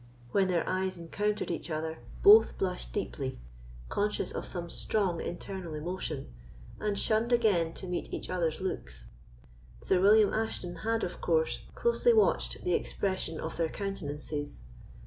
[0.31, 3.37] When their eyes encountered each other, both blushed deeply,
[3.87, 6.33] conscious of some strong internal emotion,
[6.79, 9.05] and shunned again to meet each other's looks.
[9.81, 14.63] Sir William Ashton had, of course, closely watched the expression of their countenances.